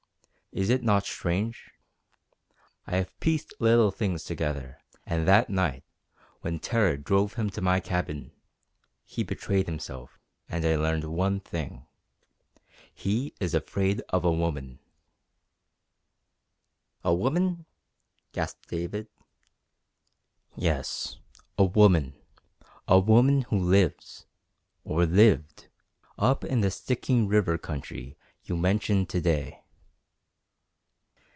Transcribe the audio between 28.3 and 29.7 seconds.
you mentioned to day."